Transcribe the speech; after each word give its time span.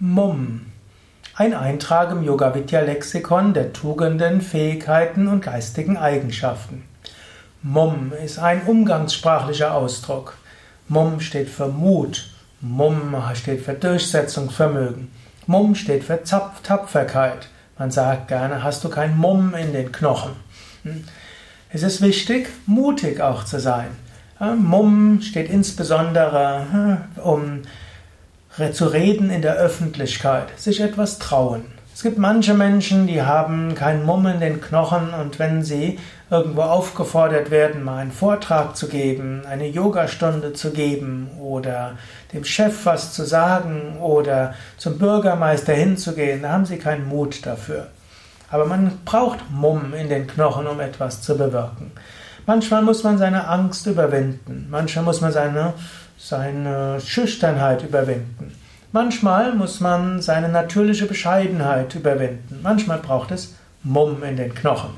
Mumm. 0.00 0.66
Ein 1.34 1.54
Eintrag 1.54 2.12
im 2.12 2.22
Yoga 2.22 2.54
Vidya 2.54 2.82
Lexikon 2.82 3.52
der 3.52 3.72
Tugenden, 3.72 4.40
Fähigkeiten 4.40 5.26
und 5.26 5.40
geistigen 5.40 5.96
Eigenschaften. 5.96 6.84
Mumm 7.64 8.12
ist 8.24 8.38
ein 8.38 8.62
umgangssprachlicher 8.62 9.74
Ausdruck. 9.74 10.34
Mumm 10.86 11.18
steht 11.18 11.50
für 11.50 11.66
Mut. 11.66 12.30
Mumm 12.60 13.16
steht 13.34 13.62
für 13.62 13.74
Durchsetzungsvermögen. 13.74 15.10
Mumm 15.48 15.74
steht 15.74 16.04
für 16.04 16.22
Zapf 16.22 16.62
Tapferkeit. 16.62 17.48
Man 17.76 17.90
sagt 17.90 18.28
gerne, 18.28 18.62
hast 18.62 18.84
du 18.84 18.90
kein 18.90 19.16
Mumm 19.16 19.52
in 19.54 19.72
den 19.72 19.90
Knochen. 19.90 20.36
Hm? 20.84 21.02
Es 21.70 21.82
ist 21.82 22.02
wichtig, 22.02 22.48
mutig 22.66 23.20
auch 23.20 23.42
zu 23.42 23.58
sein. 23.58 23.88
Mumm 24.38 25.22
steht 25.22 25.50
insbesondere 25.50 26.66
hm, 26.70 26.98
um 27.20 27.62
zu 28.72 28.86
reden 28.86 29.30
in 29.30 29.42
der 29.42 29.56
Öffentlichkeit, 29.56 30.58
sich 30.58 30.80
etwas 30.80 31.18
trauen. 31.18 31.64
Es 31.94 32.02
gibt 32.02 32.18
manche 32.18 32.54
Menschen, 32.54 33.06
die 33.08 33.22
haben 33.22 33.74
keinen 33.74 34.04
Mumm 34.04 34.26
in 34.26 34.38
den 34.38 34.60
Knochen 34.60 35.14
und 35.14 35.38
wenn 35.40 35.64
sie 35.64 35.98
irgendwo 36.30 36.62
aufgefordert 36.62 37.50
werden, 37.50 37.82
mal 37.82 37.98
einen 37.98 38.12
Vortrag 38.12 38.76
zu 38.76 38.88
geben, 38.88 39.42
eine 39.48 39.66
Yogastunde 39.66 40.52
zu 40.52 40.70
geben 40.70 41.30
oder 41.40 41.92
dem 42.32 42.44
Chef 42.44 42.86
was 42.86 43.12
zu 43.12 43.24
sagen 43.24 43.98
oder 44.00 44.54
zum 44.76 44.98
Bürgermeister 44.98 45.72
hinzugehen, 45.72 46.42
da 46.42 46.50
haben 46.50 46.66
sie 46.66 46.78
keinen 46.78 47.08
Mut 47.08 47.44
dafür. 47.44 47.88
Aber 48.50 48.66
man 48.66 48.92
braucht 49.04 49.50
Mumm 49.50 49.92
in 49.94 50.08
den 50.08 50.26
Knochen, 50.26 50.66
um 50.66 50.80
etwas 50.80 51.20
zu 51.22 51.36
bewirken. 51.36 51.92
Manchmal 52.46 52.82
muss 52.82 53.02
man 53.02 53.18
seine 53.18 53.46
Angst 53.46 53.86
überwinden. 53.86 54.68
Manchmal 54.70 55.04
muss 55.04 55.20
man 55.20 55.32
seine, 55.32 55.74
seine 56.18 57.00
Schüchternheit 57.00 57.82
überwinden. 57.84 58.54
Manchmal 58.92 59.54
muss 59.54 59.80
man 59.80 60.20
seine 60.20 60.48
natürliche 60.48 61.06
Bescheidenheit 61.06 61.94
überwinden. 61.94 62.60
Manchmal 62.62 62.98
braucht 62.98 63.30
es 63.30 63.54
Mumm 63.82 64.22
in 64.24 64.36
den 64.36 64.54
Knochen. 64.54 64.90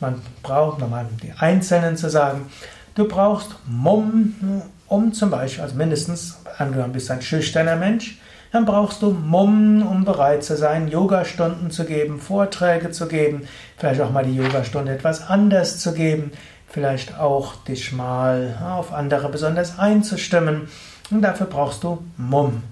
Man 0.00 0.20
braucht, 0.42 0.80
nochmal 0.80 1.06
die 1.22 1.32
Einzelnen 1.38 1.96
zu 1.96 2.10
sagen, 2.10 2.50
du 2.94 3.08
brauchst 3.08 3.56
Mumm, 3.66 4.62
um 4.86 5.12
zum 5.12 5.30
Beispiel, 5.30 5.62
also 5.62 5.76
mindestens, 5.76 6.38
angenommen 6.58 6.92
bist 6.92 7.10
ein 7.10 7.22
schüchterner 7.22 7.76
Mensch, 7.76 8.18
dann 8.52 8.66
brauchst 8.66 9.02
du 9.02 9.10
Mumm, 9.10 9.84
um 9.84 10.04
bereit 10.04 10.44
zu 10.44 10.56
sein, 10.56 10.88
Yogastunden 10.88 11.70
zu 11.70 11.84
geben, 11.84 12.20
Vorträge 12.20 12.90
zu 12.90 13.08
geben, 13.08 13.48
vielleicht 13.76 14.00
auch 14.00 14.10
mal 14.10 14.24
die 14.24 14.36
Yogastunde 14.36 14.92
etwas 14.92 15.28
anders 15.28 15.78
zu 15.78 15.92
geben, 15.92 16.30
vielleicht 16.74 17.16
auch 17.20 17.54
dich 17.68 17.92
mal 17.92 18.58
auf 18.68 18.92
andere 18.92 19.28
besonders 19.28 19.78
einzustimmen. 19.78 20.68
Und 21.10 21.22
dafür 21.22 21.46
brauchst 21.46 21.84
du 21.84 22.04
Mumm. 22.16 22.64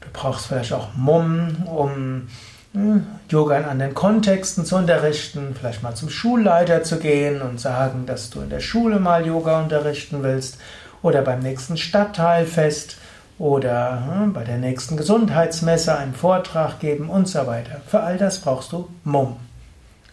Du 0.00 0.08
brauchst 0.12 0.46
vielleicht 0.46 0.72
auch 0.72 0.94
Mumm, 0.94 1.64
um 1.66 2.28
hm, 2.72 3.04
Yoga 3.28 3.58
in 3.58 3.64
anderen 3.64 3.94
Kontexten 3.94 4.64
zu 4.64 4.76
unterrichten, 4.76 5.56
vielleicht 5.58 5.82
mal 5.82 5.96
zum 5.96 6.08
Schulleiter 6.08 6.84
zu 6.84 7.00
gehen 7.00 7.42
und 7.42 7.58
sagen, 7.58 8.06
dass 8.06 8.30
du 8.30 8.42
in 8.42 8.50
der 8.50 8.60
Schule 8.60 9.00
mal 9.00 9.26
Yoga 9.26 9.60
unterrichten 9.60 10.22
willst 10.22 10.58
oder 11.02 11.22
beim 11.22 11.40
nächsten 11.40 11.76
Stadtteilfest 11.76 12.96
oder 13.40 14.04
hm, 14.06 14.32
bei 14.32 14.44
der 14.44 14.58
nächsten 14.58 14.96
Gesundheitsmesse 14.96 15.96
einen 15.96 16.14
Vortrag 16.14 16.78
geben 16.78 17.10
und 17.10 17.26
so 17.26 17.44
weiter. 17.48 17.80
Für 17.88 18.04
all 18.04 18.18
das 18.18 18.38
brauchst 18.38 18.70
du 18.70 18.88
Mumm. 19.02 19.36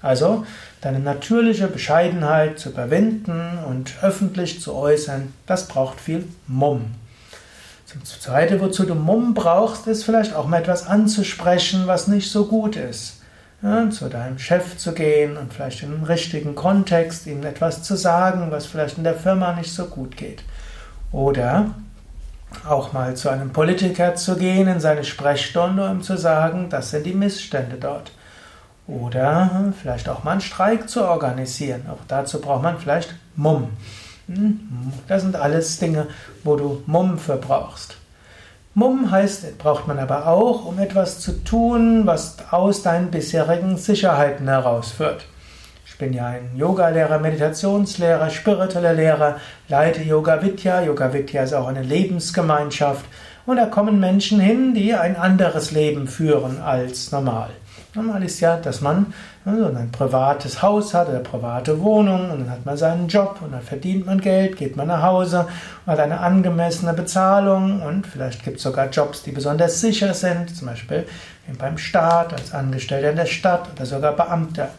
Also 0.01 0.45
deine 0.81 0.99
natürliche 0.99 1.67
Bescheidenheit 1.67 2.59
zu 2.59 2.69
überwinden 2.69 3.59
und 3.67 3.95
öffentlich 4.01 4.61
zu 4.61 4.75
äußern, 4.75 5.33
das 5.45 5.67
braucht 5.67 5.99
viel 5.99 6.25
Mumm. 6.47 6.95
Zum 7.85 8.05
Zweiten, 8.05 8.61
wozu 8.61 8.83
du 8.85 8.95
Mumm 8.95 9.33
brauchst, 9.33 9.87
ist 9.87 10.03
vielleicht 10.03 10.35
auch 10.35 10.47
mal 10.47 10.61
etwas 10.61 10.85
anzusprechen, 10.85 11.87
was 11.87 12.07
nicht 12.07 12.31
so 12.31 12.45
gut 12.45 12.75
ist. 12.75 13.15
Ja, 13.61 13.89
zu 13.89 14.07
deinem 14.07 14.39
Chef 14.39 14.77
zu 14.77 14.93
gehen 14.93 15.35
und 15.35 15.53
vielleicht 15.53 15.83
in 15.83 15.93
einem 15.93 16.03
richtigen 16.03 16.55
Kontext 16.55 17.27
ihm 17.27 17.43
etwas 17.43 17.83
zu 17.83 17.97
sagen, 17.97 18.51
was 18.51 18.67
vielleicht 18.67 18.97
in 18.97 19.03
der 19.03 19.15
Firma 19.15 19.53
nicht 19.53 19.73
so 19.73 19.87
gut 19.87 20.15
geht. 20.15 20.43
Oder 21.11 21.71
auch 22.67 22.93
mal 22.93 23.15
zu 23.15 23.27
einem 23.27 23.51
Politiker 23.51 24.15
zu 24.15 24.37
gehen 24.37 24.67
in 24.67 24.79
seine 24.79 25.03
Sprechstunde, 25.03 25.89
um 25.89 26.01
zu 26.03 26.15
sagen, 26.15 26.69
das 26.69 26.91
sind 26.91 27.05
die 27.05 27.13
Missstände 27.13 27.77
dort. 27.77 28.11
Oder 28.89 29.71
vielleicht 29.79 30.09
auch 30.09 30.23
mal 30.23 30.31
einen 30.31 30.41
Streik 30.41 30.89
zu 30.89 31.05
organisieren. 31.05 31.83
Auch 31.91 32.03
dazu 32.07 32.41
braucht 32.41 32.63
man 32.63 32.79
vielleicht 32.79 33.13
Mumm. 33.35 33.69
Hm? 34.27 34.59
Das 35.07 35.21
sind 35.21 35.35
alles 35.35 35.77
Dinge, 35.77 36.07
wo 36.43 36.55
du 36.55 36.81
Mumm 36.87 37.19
für 37.19 37.37
brauchst. 37.37 37.97
Mumm 38.73 39.11
heißt, 39.11 39.57
braucht 39.59 39.87
man 39.87 39.99
aber 39.99 40.27
auch, 40.27 40.65
um 40.65 40.79
etwas 40.79 41.19
zu 41.19 41.43
tun, 41.43 42.07
was 42.07 42.37
aus 42.51 42.81
deinen 42.81 43.11
bisherigen 43.11 43.77
Sicherheiten 43.77 44.47
herausführt. 44.47 45.25
Ich 45.85 45.97
bin 45.97 46.13
ja 46.13 46.27
ein 46.27 46.55
Yoga-Lehrer, 46.55 47.19
Meditationslehrer, 47.19 48.29
spiritueller 48.29 48.93
Lehrer, 48.93 49.37
leite 49.67 50.01
Yoga 50.01 50.41
Vidya. 50.41 50.81
Yoga 50.81 51.13
Vidya 51.13 51.43
ist 51.43 51.53
auch 51.53 51.67
eine 51.67 51.83
Lebensgemeinschaft. 51.83 53.05
Und 53.45 53.57
da 53.57 53.65
kommen 53.65 53.99
Menschen 53.99 54.39
hin, 54.39 54.73
die 54.73 54.95
ein 54.95 55.15
anderes 55.15 55.71
Leben 55.71 56.07
führen 56.07 56.61
als 56.61 57.11
normal. 57.11 57.49
Normal 57.95 58.23
ist 58.23 58.39
ja, 58.39 58.57
dass 58.57 58.81
man 58.81 59.13
also 59.45 59.65
ein 59.65 59.91
privates 59.91 60.61
Haus 60.61 60.93
hat 60.93 61.09
oder 61.09 61.19
private 61.19 61.81
Wohnung 61.81 62.29
und 62.29 62.41
dann 62.41 62.51
hat 62.51 62.63
man 62.63 62.77
seinen 62.77 63.07
Job 63.07 63.39
und 63.41 63.51
dann 63.51 63.63
verdient 63.63 64.05
man 64.05 64.21
Geld, 64.21 64.57
geht 64.57 64.75
man 64.75 64.87
nach 64.87 65.01
Hause 65.01 65.47
hat 65.87 65.99
eine 65.99 66.19
angemessene 66.19 66.93
Bezahlung 66.93 67.81
und 67.81 68.05
vielleicht 68.05 68.43
gibt 68.43 68.57
es 68.57 68.63
sogar 68.63 68.89
Jobs, 68.89 69.23
die 69.23 69.31
besonders 69.31 69.81
sicher 69.81 70.13
sind, 70.13 70.55
zum 70.55 70.67
Beispiel 70.67 71.07
beim 71.57 71.79
Staat, 71.79 72.31
als 72.31 72.53
Angestellter 72.53 73.09
in 73.09 73.15
der 73.15 73.25
Stadt 73.25 73.67
oder 73.75 73.87
sogar 73.87 74.15
Beamter. 74.15 74.69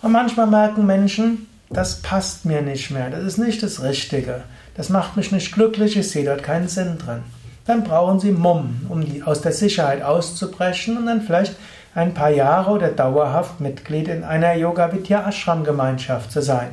Und 0.00 0.12
manchmal 0.12 0.46
merken 0.46 0.86
Menschen, 0.86 1.46
das 1.68 2.00
passt 2.00 2.46
mir 2.46 2.62
nicht 2.62 2.90
mehr, 2.90 3.10
das 3.10 3.24
ist 3.24 3.36
nicht 3.36 3.62
das 3.62 3.82
Richtige, 3.82 4.40
das 4.74 4.88
macht 4.88 5.18
mich 5.18 5.32
nicht 5.32 5.52
glücklich, 5.52 5.98
ich 5.98 6.10
sehe 6.10 6.24
dort 6.24 6.42
keinen 6.42 6.68
Sinn 6.68 6.96
drin. 6.96 7.22
Dann 7.66 7.84
brauchen 7.84 8.20
sie 8.20 8.32
Mumm, 8.32 8.86
um 8.88 9.04
die, 9.04 9.22
aus 9.22 9.42
der 9.42 9.52
Sicherheit 9.52 10.02
auszubrechen 10.02 10.96
und 10.96 11.04
dann 11.04 11.20
vielleicht 11.20 11.54
ein 11.98 12.14
paar 12.14 12.30
Jahre 12.30 12.70
oder 12.70 12.88
dauerhaft 12.88 13.60
Mitglied 13.60 14.08
in 14.08 14.22
einer 14.22 14.54
Yoga 14.54 14.92
Vidya 14.92 15.28
Ashram 15.28 15.64
Gemeinschaft 15.64 16.30
zu 16.30 16.40
sein. 16.40 16.68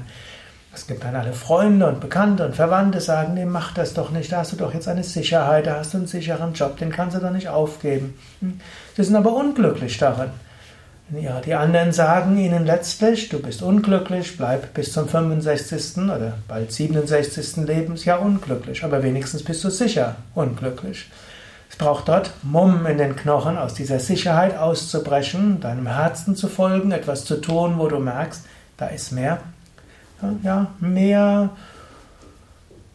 Es 0.73 0.87
gibt 0.87 1.03
dann 1.03 1.15
alle 1.15 1.33
Freunde 1.33 1.87
und 1.87 1.99
Bekannte 1.99 2.45
und 2.45 2.55
Verwandte 2.55 3.01
sagen, 3.01 3.33
nee, 3.33 3.45
mach 3.45 3.73
das 3.73 3.93
doch 3.93 4.11
nicht, 4.11 4.31
da 4.31 4.39
hast 4.39 4.51
du 4.51 4.57
doch 4.57 4.73
jetzt 4.73 4.87
eine 4.87 5.03
Sicherheit, 5.03 5.65
da 5.65 5.77
hast 5.77 5.93
du 5.93 5.97
einen 5.97 6.07
sicheren 6.07 6.53
Job, 6.53 6.77
den 6.77 6.91
kannst 6.91 7.15
du 7.15 7.21
doch 7.21 7.31
nicht 7.31 7.47
aufgeben. 7.47 8.13
Hm? 8.41 8.59
Sie 8.95 9.03
sind 9.03 9.15
aber 9.15 9.33
unglücklich 9.33 9.97
darin. 9.97 10.29
Ja, 11.19 11.39
die 11.39 11.53
anderen 11.53 11.91
sagen 11.91 12.37
ihnen 12.37 12.65
letztlich, 12.65 13.29
du 13.29 13.39
bist 13.39 13.61
unglücklich, 13.61 14.37
bleib 14.37 14.73
bis 14.73 14.91
zum 14.91 15.07
65. 15.07 15.97
oder 16.03 16.33
bald 16.47 16.71
67. 16.71 17.65
Lebensjahr 17.65 18.21
unglücklich, 18.21 18.83
aber 18.83 19.01
wenigstens 19.01 19.43
bist 19.43 19.63
du 19.63 19.69
sicher 19.69 20.15
unglücklich. 20.33 21.07
Es 21.75 21.79
braucht 21.79 22.07
dort 22.07 22.31
Mumm 22.41 22.85
in 22.85 22.97
den 22.97 23.17
Knochen, 23.17 23.57
aus 23.57 23.73
dieser 23.73 23.99
Sicherheit 23.99 24.57
auszubrechen, 24.57 25.59
deinem 25.59 25.87
Herzen 25.87 26.33
zu 26.33 26.47
folgen, 26.47 26.93
etwas 26.93 27.25
zu 27.25 27.41
tun, 27.41 27.73
wo 27.77 27.89
du 27.89 27.99
merkst, 27.99 28.45
da 28.77 28.87
ist 28.87 29.11
mehr, 29.11 29.39
ja, 30.41 30.67
mehr 30.79 31.49